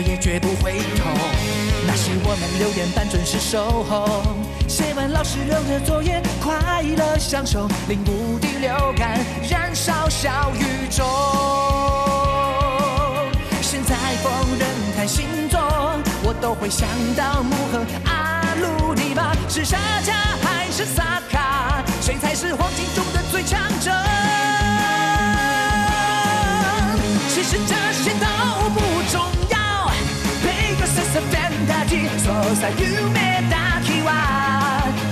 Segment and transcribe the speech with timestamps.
[0.00, 1.10] 也绝不回头。
[1.86, 4.22] 那时我们六点半准时守候，
[4.68, 9.18] 写完老师留的作业，快乐享受，零五第六感，
[9.48, 11.04] 燃烧小宇宙。
[13.60, 15.60] 现在逢人谈星座，
[16.22, 21.82] 我都会想到木盒阿鲁迪巴，是沙加还是萨卡？
[22.00, 23.90] 谁才是黄金中的最强者？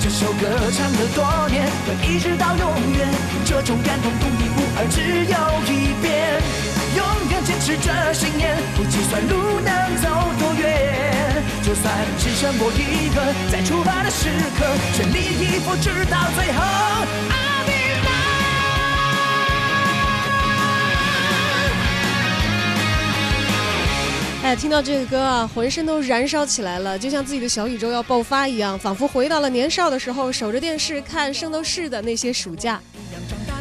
[0.01, 3.09] 这首歌唱了多年，会一直到永远。
[3.45, 5.37] 这种感动独一无二，只有
[5.71, 6.43] 一遍。
[6.97, 11.43] 永远坚持着信念，不计算路能走多远。
[11.63, 17.48] 就算只剩我一个，在出发的时刻，全力以赴直到最后。
[24.57, 32.81] 听到这个歌啊，浑身都燃烧起来了，就像自己的小宇宙要爆发一样，仿佛回到了年少的时候，守着电视看《圣斗士》的那些暑假。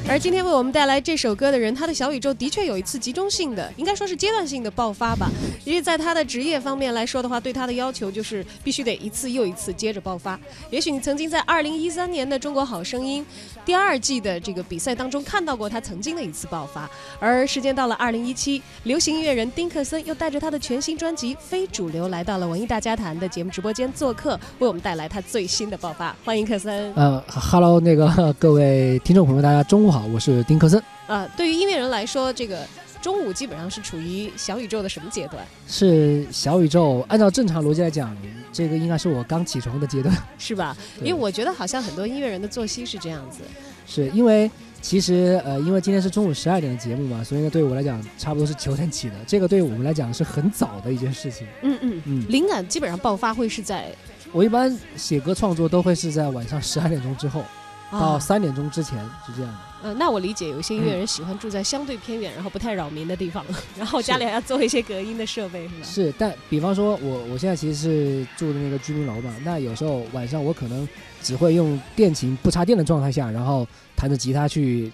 [0.09, 5.29] 而今天为我们带来这首歌的人，他的小宇宙的确有一次集中性的，应该说是阶段性的爆发吧。
[5.65, 10.39] 因为在他的职业方面来说的话，对他的要求就是必须得一次又一次接着爆发。
[10.69, 13.21] 也许你曾经在2013年的《中国好声音》
[13.65, 16.89] 第二季的这个比赛当中看到过他曾经的一次爆发。
[17.19, 26.15] 而时间到了2017，流行音乐人丁克森又带着他的全新专辑《非主流》来到了文艺大家谈的节目直播间做客，为我们带来他最新的爆发。
[26.23, 26.93] 欢迎克森。
[26.95, 30.81] 呃哈喽，那个各位听众朋友，大家中午好，我是丁克森。
[31.07, 32.65] 啊，对于音乐人来说，这个
[33.01, 35.45] 中午基本上是处于小宇宙的什么阶段？
[35.67, 38.15] 是小宇宙，按照正常逻辑来讲，
[38.51, 40.75] 这个应该是我刚起床的阶段，是吧？
[40.99, 43.39] 因为我觉得好像很多音乐人的作息是这样子。
[43.85, 51.47] 是因为其实呃，因为今天是中午十二点的节目嘛，所以呢，对我来讲差不多是九点起的，这个对于我们来讲是很早的一件事情。
[51.61, 53.85] 嗯嗯，嗯，灵感基本上爆发会是在
[54.33, 57.45] 我一般写歌创作都会是在晚上十二点钟之后
[57.91, 59.59] 到啊，三点钟之前是这样的。
[59.83, 63.45] 呃，那我理解，有一些音乐人喜欢住在相对偏远，然后不太扰民的地方，
[63.77, 65.83] 然后家里还要做一些隔音的设备，是吧？
[65.83, 70.87] 是，但比方说我我现在其实是住的那个居民楼嘛，那有时候晚上我可能
[71.21, 74.91] 只会用电琴不插电的状态下，然后弹着吉他去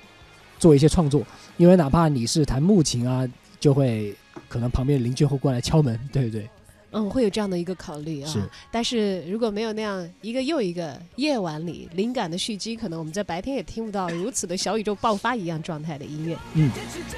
[0.60, 1.26] 做一些创作，
[1.56, 3.26] 因为哪怕你是弹木琴啊，
[3.62, 4.14] 就会
[4.50, 6.48] 可能旁边邻居会过来敲门，对不对？
[6.94, 8.32] 嗯，会有这样的一个考虑啊。
[8.32, 8.40] 是，
[8.72, 16.38] 但是如果没有那样一个又一个夜晚里灵感的蓄积，可能我们在白天也听不到如此的小宇宙爆发一样状态的音乐。
[16.54, 16.70] 嗯，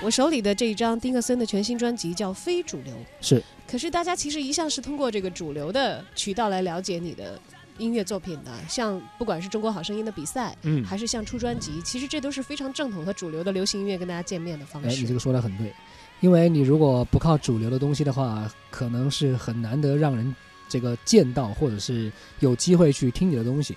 [0.01, 7.37] 我手里的这一张丁克森的全新专辑叫《非主流》，是，可是大家其实一向是通过这个主流的渠道来了解你的
[7.77, 15.13] 音乐作品的，像不管是中国好声音的比赛，嗯，还是像出专辑，其实这都是非常正统和主流的流行音乐跟大家见面的方式哎，你这。
[15.13, 15.73] 个说的很对，
[16.21, 20.35] 因为你如果不靠主流的东西的话，可能是很难得让人
[20.67, 23.75] 这个见到，或者是有机会去听你的东西。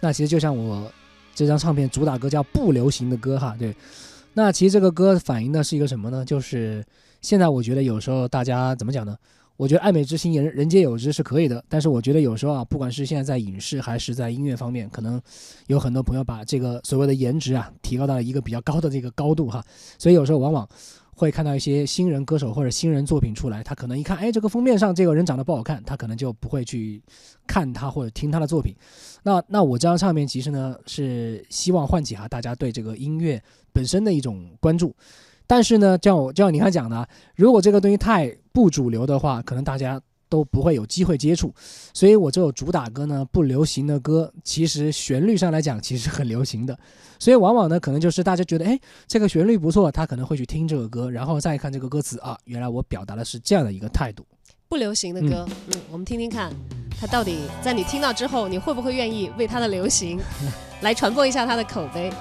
[0.00, 0.90] 那其实就像我
[1.34, 3.74] 这张唱片主打歌叫不流行的歌哈，对。
[4.34, 6.24] 那其实这个歌反映的是一个什么呢？
[6.24, 6.84] 就是
[7.20, 9.16] 现在我觉得有时候大家怎么讲呢？
[9.56, 15.20] 我觉得爱美之心，人人皆有之是可以的，但是我觉得有时候啊，不管是现在在影视还是在音乐方面，可能
[15.66, 19.60] 有很多朋友把这个所谓的颜值啊提高到了一个比较高的这个高度哈，
[19.98, 20.68] 所以有时候往往
[21.18, 27.02] 会看到一些新人歌手或者新人作品出来，他可能一看，哎，这个封面上这个人长得不好看，他可能就不会去
[27.46, 28.72] 看他或者听他的作品。
[29.24, 33.42] 那那我这张唱片其实呢是希望唤起哈大家对这个音乐
[33.72, 34.94] 本身的一种关注，
[35.46, 41.52] 但是呢，就像我就像你刚才讲的，如果这个东西太不主流的话，可能大家都不会有机会接触。
[41.92, 46.78] 所以我这首主打歌呢，不流行的歌，其实旋律上来讲其实很流行的。
[47.18, 54.24] 所以往往呢，可能就是大家觉得，哎，这个旋律不错，他可能会去听这个歌，然后再看这个歌词啊，原来我表达的是这样的一个态度。
[54.68, 56.52] 不流行的歌，嗯我们听听看，
[57.00, 60.20] 它到底在你听到之后，你会不会愿意为它的流行
[60.82, 62.12] 来传播一下它的口碑？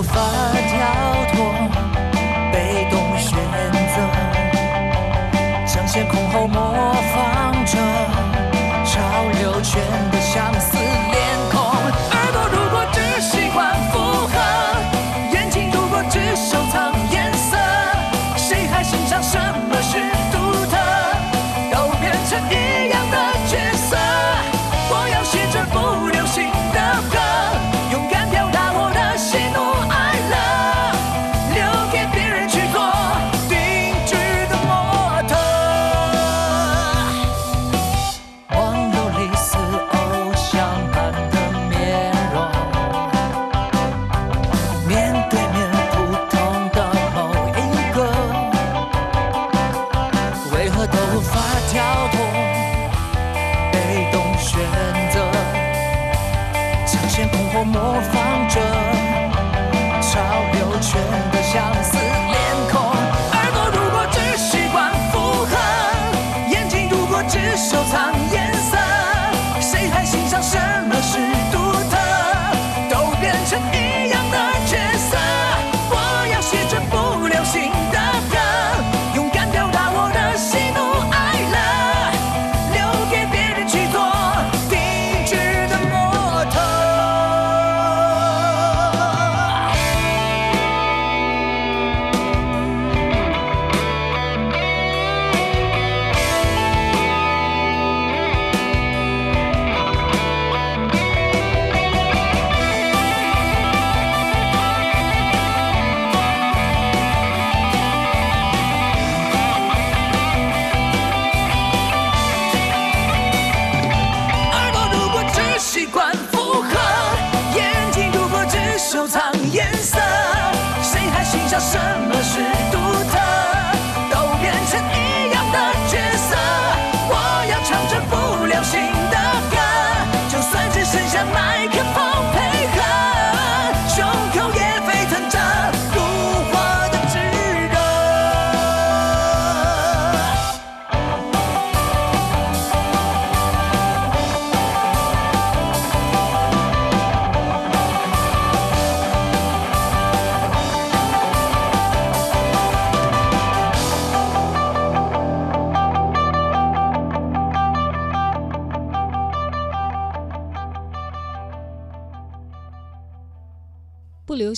[0.00, 0.69] 无法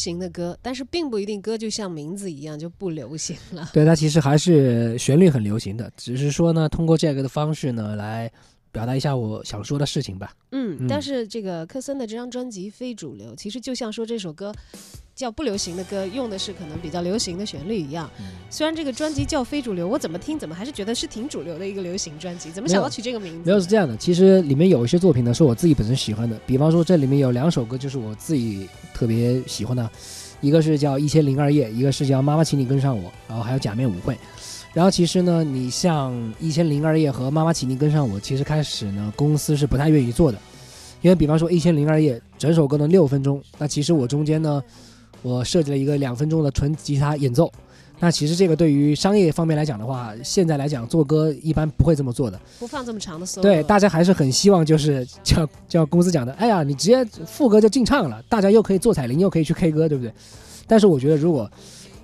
[0.03, 3.71] 行的歌，但是并不一定歌就像名字一样就不流行了。
[3.73, 8.31] 对，它其实还是旋律很流行的，只是说呢，通过这个的方式呢来
[8.73, 10.35] 表达一下我想说的事情吧。
[10.51, 14.53] 嗯，嗯但是这个科森的这张专辑非主流，其实就像说这首歌
[15.15, 18.11] 叫不流行的歌，用的是可能比较流行的旋律一样。
[18.19, 23.47] 嗯虽然这个专辑叫非主流，我怎么听怎么还是觉得是挺主流的一个流行专辑，怎么想到取这个名字？
[23.47, 29.91] 没有是这样的，其实里面有一些作品呢是我自己本身喜欢的，比方说这里面有两首歌就是我自己特别喜欢的，
[30.41, 34.15] 一个是叫《一千零二夜》，一个是叫《妈妈，请你跟上我》，然后还有《假面舞会》。
[34.73, 40.39] 然后其实呢，你像《一千零二夜》和《妈妈，请你跟上我》，其实开始呢公司是不太愿意做的，
[41.03, 44.63] 因为比方说《一千零二夜》整首歌呢六分钟，那其实我中间呢
[45.21, 47.53] 我设计了一个两分钟的纯吉他演奏。
[48.01, 52.41] 那其实这个对于商业方面来讲的话，现在来讲做歌一般不会这么做的。
[52.59, 53.43] 不放这么长的 solo。
[53.43, 60.13] 对，大家还是很希望就是叫叫公司讲的，哎呀，你直接副歌就进唱了，大家又可以做彩铃，又可以去 K 歌，对不对？
[60.67, 61.49] 但是我觉得如果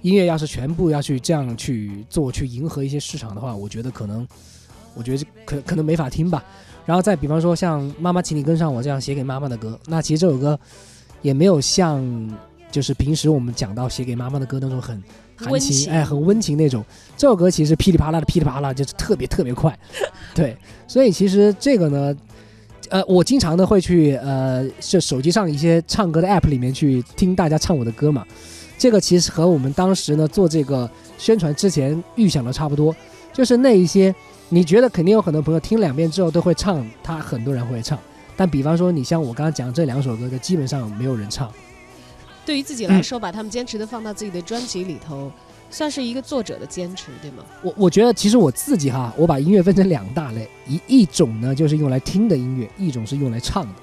[0.03, 4.27] 音乐要是全部要去这样去做，去迎合一些市场的话，我觉得可能，
[4.95, 6.45] 我觉得可可能没法听吧。
[6.87, 10.59] 然后再比方说像《妈妈，请你跟上我》这样写给妈妈的歌，那其实这首歌
[11.21, 12.03] 也没有像
[12.71, 15.03] 就是平时我们讲到写给妈妈的歌那种很
[15.37, 16.85] 含情，哎，很温情那种。
[17.17, 19.79] 这首歌其实噼里啪啦的噼里啪啦，就是特别特别快，
[20.35, 20.57] 对。
[20.87, 22.17] 所以其实这个呢，
[22.89, 28.25] 呃，我经常的会去呃，是手机上一些唱歌的 app 里面去听大家唱我的歌嘛。
[28.79, 32.95] 这个其实和我们当时呢做这个宣传之前预想的差不多，
[33.33, 34.15] 就是那一些
[34.49, 37.99] 你觉得肯定有很多朋友听两遍之后都会唱，他很多人会唱。
[38.37, 41.53] 但比方说你像我刚刚讲这两首歌，就基本上没有人唱。
[42.47, 45.31] 对于自己来说，把他们坚持的放到自己的专辑里头，
[45.71, 47.45] 算是一个作者的坚持，对吗？
[47.63, 53.75] 我我觉得其实我自己哈，我把音乐分成两大类，一一种呢就是用来听的音乐，一种是用来唱的。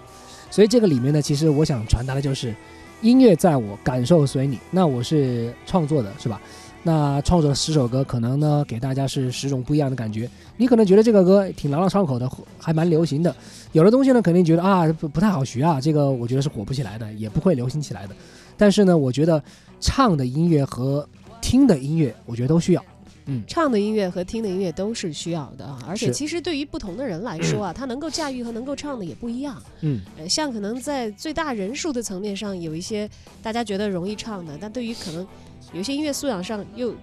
[0.50, 2.56] 所以这个里面呢，其实我想传达的就是，
[3.02, 4.60] 音乐在我，感受随你。
[4.72, 6.42] 那我是创作的，是吧？
[6.84, 10.30] 那创作了十首歌，可能呢给大家是十种不一样的感觉。
[10.56, 13.36] 你可能觉得这个歌挺朗朗上口的，还蛮流行的。
[13.72, 18.16] 有的东西呢，肯定觉得啊不不太好学啊，这个我觉得是火不起来的，也不会流行起来的。
[18.56, 19.44] 但是呢，我觉得
[19.80, 21.08] 唱的音乐和
[21.42, 22.86] 听的音乐，我觉得都需要。
[23.28, 29.62] 嗯，唱的音乐和听的音乐都是需要的啊，而且其实对于不同的人来说啊，他能够驾驭和能够唱的也不一样。
[29.82, 33.10] 嗯，呃，像可能在最大人数的层面上，有一些
[33.42, 35.26] 大家觉得容易唱的，但对于可能
[35.74, 36.94] 有一些音乐素养上又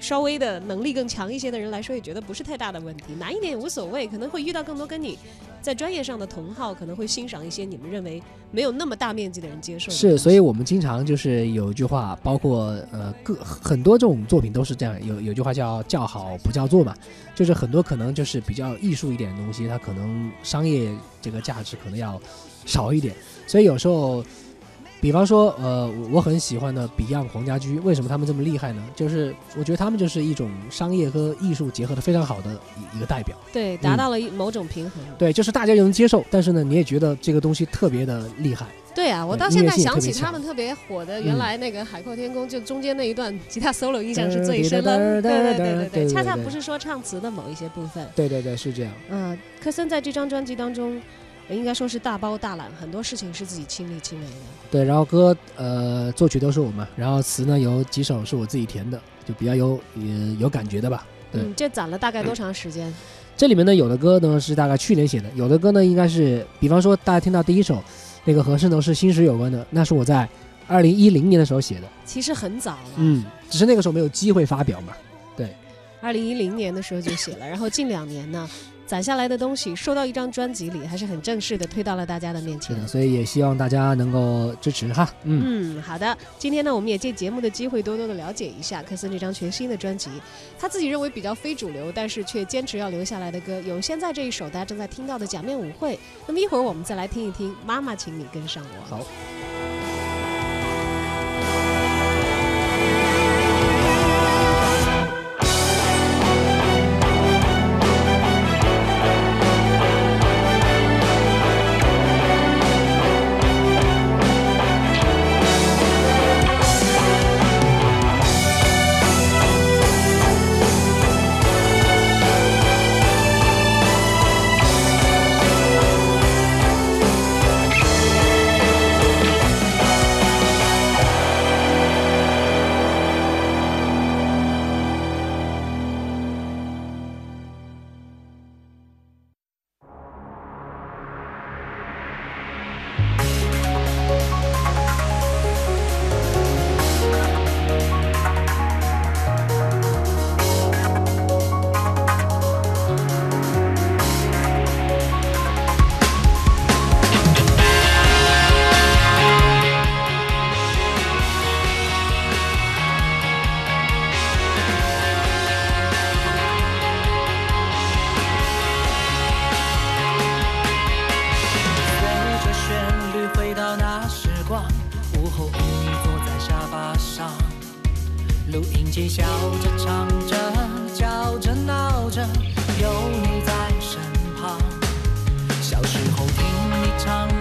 [0.00, 5.18] 稍微的能力更强一些的人来说，也觉得不是太大的问题，难一点也无所谓，可能会遇到更多跟你
[5.60, 16.94] 在专业上的同好，可能会欣赏一些你们认为没有那么大面积的人接受是，所以我们经常就是有一句话，包括呃各很多这种作品都是这样，有有句话叫叫好不叫座嘛，
[17.34, 20.90] 就是很多可能就是比较艺术一点的东西，它可能商业
[21.20, 22.18] 这个价值可能要
[22.64, 23.14] 少一点，
[23.46, 24.24] 所以有时候。
[25.00, 28.82] 比方说，呃，我我很喜欢的 Beyond 黄家驹，为什么他们这么厉害呢？
[28.94, 33.36] 就是我觉得他们就是一种商业和艺术结合的非常好的一一个代表。
[33.52, 35.02] 对达到了某种平衡。
[35.18, 38.66] 对，就是大家又能接受，但是呢，你也觉得这个东西特别的厉害。
[38.92, 45.22] 对啊，我到现在想起他们特别火的嗯原来那个《海阔天空》，就中间那一段吉他 solo 印象是最深的。
[45.22, 48.04] 对对对对对，恰恰不是说唱词的某一些部分。
[48.16, 48.92] 对对对，是这样。
[49.08, 51.00] 嗯，科森在这张专辑当中，呃
[51.54, 54.32] 应该说是大包大揽，很多事情是自己亲力亲为的。
[54.70, 61.06] 对，然后歌呃作曲都是我嘛，然后词呢有几首是我自己填的，就比较有也有感觉的吧。
[61.32, 62.92] 对嗯，这攒了大概多长时间？
[63.36, 67.82] 这里面呢有的歌呢是大概去年写的，有的歌呢应该是，比方说大家听到第一首
[68.24, 70.28] 那个和圣斗士星矢有关的，那是我在
[70.66, 74.92] 二零一零年的时候写的，其实很早了，嗯，只是那个时候没有机会发表嘛。
[75.36, 75.54] 对
[76.00, 78.48] 二零一零年的时候就写了，然后近两年呢，
[78.90, 82.88] 攒下来的东西收到一张专辑里，还是很正式的推到了大家的面前是的，。
[82.88, 85.08] 所以也希望大家能够支持哈。
[85.22, 86.18] 嗯，嗯，好的。
[86.40, 90.10] 今天呢，我们也借节目的机会，多多的了解一下科森这张全新的专辑。
[90.58, 95.94] 他自己认为比较非主流，但是却坚持要留下来的歌，有现在这一首大家正在听到的《假面舞会》。
[96.26, 98.96] 那么一会儿我们再来听一听《妈妈，请你跟上我》。
[98.98, 99.06] 好。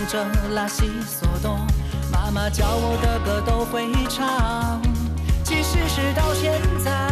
[0.10, 0.26] 着
[0.56, 1.56] 拉西索多，
[2.12, 4.82] 妈妈教我的歌都会唱，
[5.44, 7.12] 即使是到现在，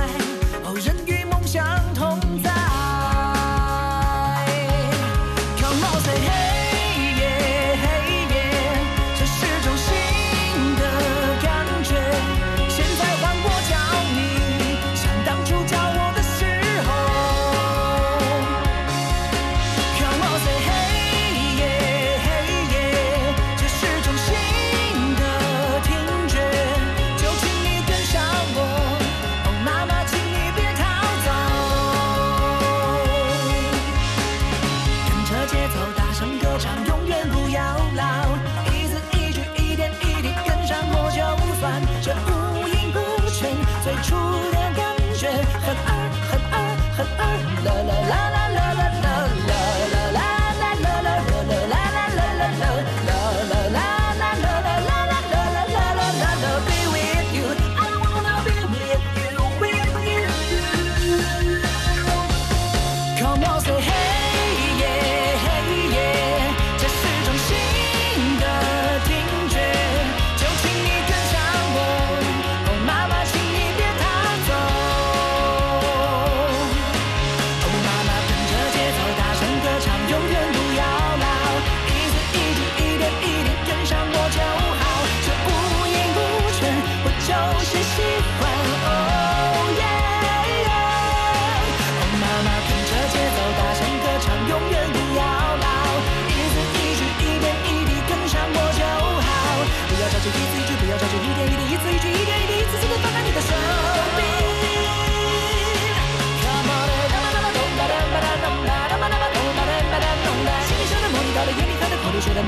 [112.34, 112.44] 咚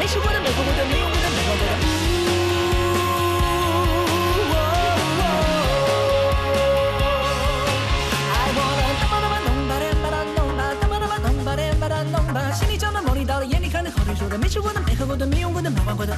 [9.67, 16.15] 吧哒吧哒咚吧哒吧哒吧咚吧哒吧哒咚吧，心里讲的，梦里到的，眼里看的，口里说的，没吃过的，没喝过的，没用过的，没玩过的。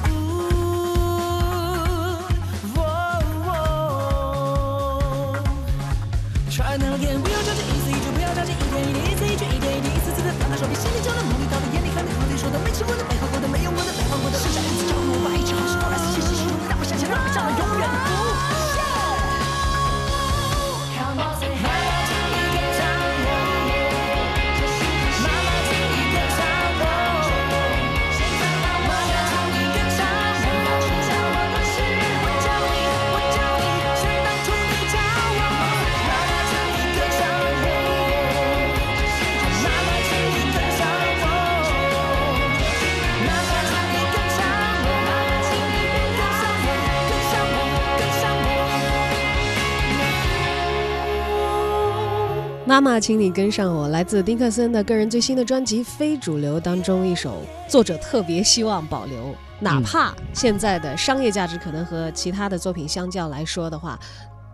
[52.72, 53.88] 妈妈，请你跟上我。
[53.88, 64.00] 来自丁克森的个人最新的专辑《非主流》当中一首，作者特别希望保留，哪怕现在的商业价值可能和其他的作品相较来说的话，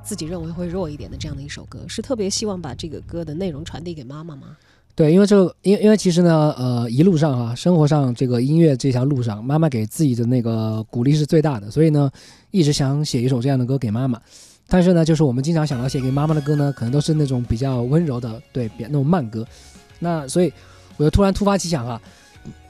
[0.02, 4.56] 自己认为会弱一点的这样的一首歌，是特别希望把这个歌的内容传递给妈妈吗？
[4.96, 12.10] 对，因为这个，因因为其实呢，呃，一路上哈、生活上这个音乐这条路上，妈妈给自己的那个鼓励是最大的，所以呢，
[12.50, 14.20] 一直想写一首这样的歌给妈妈。
[14.68, 19.46] 但是呢，就是我们经常想到写给妈妈的歌呢，可能都是那种比较温柔的，对，比那种慢歌。
[19.98, 20.52] 那所以
[20.96, 22.00] 我就突然突发奇想啊，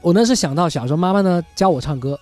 [0.01, 2.19] 我呢是想到小时候妈妈呢教我唱歌，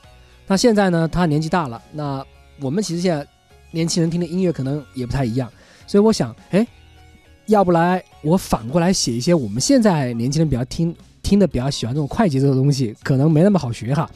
[0.47, 2.25] 那现在呢她年纪大了，那
[2.59, 3.25] 我们其实现在
[3.71, 5.51] 年轻人听的音乐可能也不太一样，
[5.85, 6.65] 所以我想，哎，
[7.45, 14.09] 要不来我反过来写一些我们现在年轻人比较听听的比较喜欢这种快节奏的东西，可能没那么好学哈。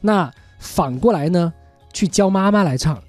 [0.00, 1.52] 那反过来呢，
[1.92, 3.02] 去教妈妈来唱，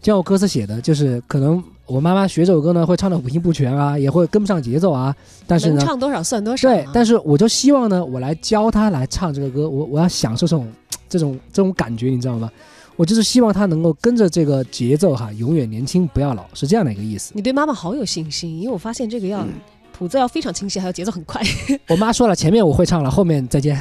[0.00, 5.14] 就像我歌词写的，就是可能我妈妈学这首歌呢，会唱的五音不全啊，也会跟不上节奏啊，
[5.46, 6.74] 但是呢，唱多少算多少嘛。
[6.74, 10.72] 对，但是我就希望呢，我来教她来唱这个歌，我我要享受这种
[11.08, 12.50] 这种这种感觉，你知道吗？
[12.96, 17.32] 我就是希望她能够跟着这个节奏哈，永远年轻不要老，是这样的一个意思。
[17.34, 19.46] 你对妈妈好有信心，因为我发现这个要
[19.92, 21.42] 谱子要非常清晰，还有节奏很快，
[21.88, 23.78] 我妈说了，前面我会唱了，后面再见。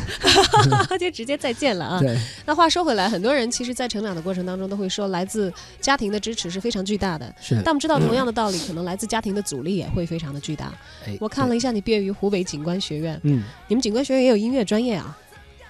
[1.00, 2.00] 就直接再见了啊。
[2.00, 7.34] 对，那话说回来，很多人其实，在成长的过程当中，都会说来自家庭的支持是非常巨大的。
[7.42, 10.74] 是但我们知道，同样的道理，可能来自家庭的阻力也会非常的巨大。
[11.06, 15.18] 哎我看了一下，你毕业于湖北警官学院，嗯你们警官学院也有音乐专业啊？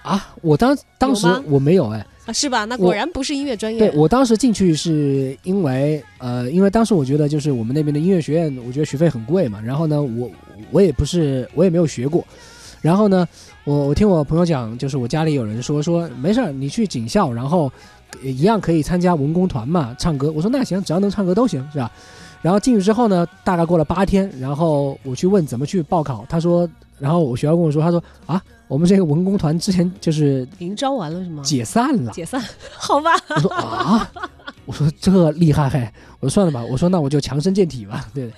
[0.02, 2.64] 啊，我当当时我没有哎，啊，是吧？
[2.64, 3.78] 那果然不是音乐专业。
[3.78, 10.30] 对我当时进去是因为呃，因为当时我觉得就是我们那边的音乐学院，我觉得学费很贵嘛，然后呢，我
[10.70, 12.26] 我也不是我也没有学过，
[12.80, 13.26] 然后呢，
[13.64, 17.70] 我我听我朋友讲，就是我家里有人说说没事儿，你去警校，然后
[18.22, 20.32] 呃一样可以参加文工团嘛，唱歌。
[20.32, 21.90] 我说那行，只要能唱歌都行，是吧？
[22.42, 26.66] 然后进去之后呢，大概过了八天，然后我去问怎么去报考，他说，
[26.98, 31.42] 然后我学校跟我说，他说啊，我们这个文工团之前就是已经招完了是吗？
[31.42, 32.10] 解散了。
[32.12, 33.10] 解散， 好吧。
[33.28, 34.10] 我说啊，
[34.64, 35.86] 我说这厉害嘿，
[36.18, 38.30] 我说算了吧，我说那我就强身健体吧，对。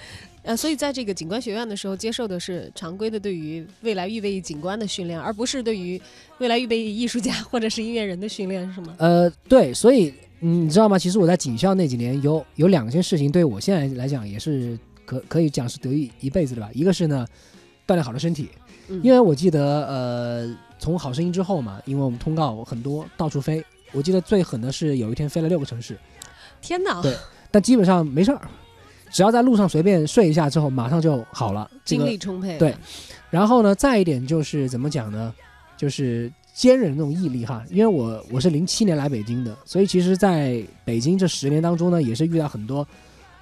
[0.42, 6.00] 呃，所以在这个警官学院的时候，接受的是常规的对于未来预备役警官的训练，而不是对于
[6.38, 8.94] 未来预备役艺术家 或者是音乐人的训练，是吗？
[8.98, 10.98] 呃，对，所以嗯，你知道吗？
[10.98, 16.68] 其实我在警校那几年，有有两件事情对我现在来讲也是可可以讲是得益一辈子的吧。
[16.72, 17.24] 一个是呢，
[17.86, 18.48] 锻炼好了身体，
[18.88, 23.64] 嗯因为我记得呃，从好声音之后嘛，因为我们通告很多，到处飞。
[23.92, 25.96] 我记得最狠的是有一天飞了六个城市，
[26.60, 27.14] 天哪，对
[27.50, 28.40] 但基本上没事儿，
[29.12, 31.70] 只要在路上随便睡一下之后，马上就好了。
[31.84, 32.58] 这精力充沛。
[32.58, 32.74] 对，
[33.30, 35.32] 然后呢，再一点就是怎么讲呢？
[35.76, 37.62] 就是坚韧那种毅力哈。
[37.70, 42.86] 因为我我是零七年来北京的，所以其实在北京这十年当中呢，也是遇到很多，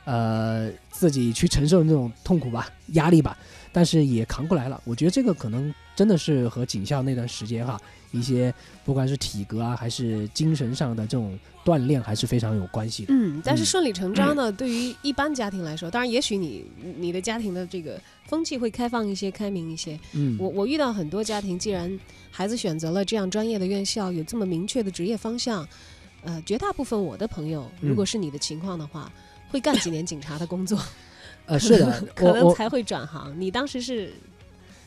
[0.04, 3.38] 呃，自己去承受的那种痛苦吧、压力吧，
[3.72, 4.80] 但是也扛过来了。
[4.85, 7.78] 我觉得这个可能真的是和警校那段时间哈，
[8.11, 8.52] 一些
[8.85, 13.12] 不管是体格啊，还是精神上的这种锻炼，还是非常有关系的。
[13.12, 16.64] 嗯，但是嗯顺理成章呢，对于一般家庭来说，当然也许你
[16.99, 19.99] 你的家庭的这个风气会开放一些、开明一些。
[20.12, 21.99] 嗯，我我遇到很多家庭，既然
[22.31, 25.66] 孩子选择了这样专业的院校，有这么明确的职业方向，
[26.23, 29.12] 呃，绝大部分我的朋友，如果嗯是你的情况的话，
[29.51, 30.79] 会干几年警察的工作，
[31.46, 33.35] 呃，是的， 可能才会转行。
[33.38, 34.12] 你当时是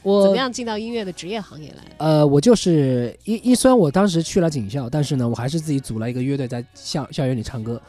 [0.04, 1.84] 怎么样进到音乐的职业行业来？
[1.98, 7.82] 呃，我就是一一，虽然我当时去了警校，但是呢，我还是自己组了一个乐队在校校园里唱歌。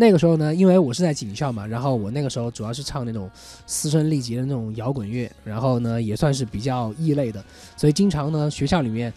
[0.00, 3.28] 那个时候呢，因为我是在警校嘛，然后我那个时候主要是唱那种
[3.66, 7.44] 嘶声力竭的那种摇滚乐，然后呢也算是比较异类的，
[7.76, 9.12] 所以经常呢学校里面，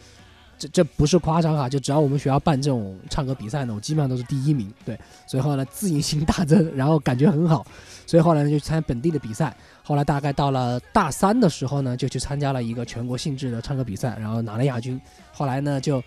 [0.61, 4.71] 这这不是夸张哈，就只要我们学校办这种唱歌比赛呢，我基本上都是第一名。
[4.85, 4.95] 对，
[5.25, 7.65] 所以后来自信心大增，然后感觉很好，
[8.05, 9.55] 所以后来呢就参加本地的比赛。
[9.81, 15.01] 后来大概到了大三的时候呢，就去参加了一个全国性质的唱歌比赛，然后拿了亚军。
[15.33, 16.03] 后来呢，就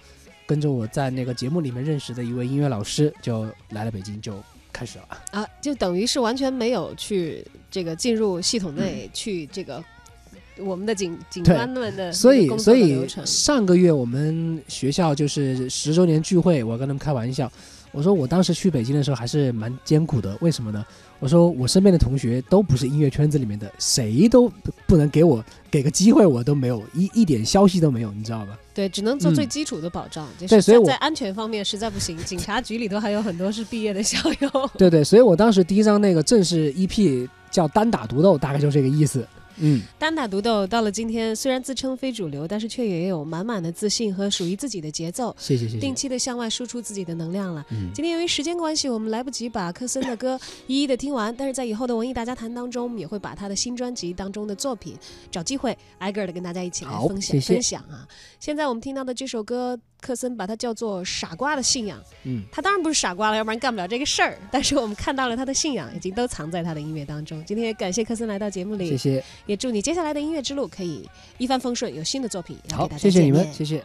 [0.46, 4.40] 跟着我在那个节目里面认识的一位音乐老师，就来了北京，就
[4.72, 5.08] 开始了。
[5.32, 9.82] 啊，就等于是完全没有去这个进入系统内、去这个
[10.58, 13.06] 我们的警警官们的所以，所以。
[13.24, 17.50] 上个月我们学校就是十周年聚会，我跟他们开玩笑，
[17.92, 20.84] 我说我当时去北京的时候还是蛮艰苦的，为什么呢？
[21.20, 28.58] 我说我身边的同学都不是音乐圈子里面的，谁都不不能给我给个机会，我都没有一一点消息都没有，你知道吧？
[28.74, 30.28] 对，只能做嗯最基础的保障。
[30.38, 34.70] 就是对所以我在在安全方面实在不行，警察局里头还有很多是毕业的校友。
[34.76, 39.26] 对对，所以我当时第一张那个正式 EP 叫《单打独斗》，大概就这个意思。
[39.56, 45.94] 嗯，单打独斗到了今天，虽然自称非主流，但是却也有满满的自信和属于自己的节奏，谢谢谢谢定。
[45.94, 47.64] 期的向外输出自己的能量了。
[47.70, 54.96] 嗯，今天由于时间关系，我们来不及把科森的歌一一的听完，但是在以后的文艺大家谈当中，我们也会把他的新专辑当中的作品
[55.30, 58.06] 找机会挨个的跟大家一起来分享分享啊。
[58.40, 61.98] 现在我们听到的这首歌，克森把它叫做《傻瓜的信仰》。
[62.24, 64.36] 嗯，他当然不是傻瓜了，要不然干不了这个事儿。
[64.50, 67.42] 但是我们看到了他的信仰，已经都藏在他的音乐当中。
[67.46, 69.24] 今天也感谢克森来到节目里，谢谢。
[69.46, 73.84] 也祝你接下来的音乐之路可以一帆风顺，有新的作品要给大，家好谢谢你们，见面谢谢。